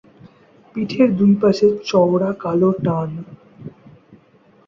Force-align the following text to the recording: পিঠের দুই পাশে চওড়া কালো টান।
পিঠের 0.75 1.09
দুই 1.15 1.33
পাশে 1.41 1.67
চওড়া 1.81 2.31
কালো 2.43 2.69
টান। 2.83 3.09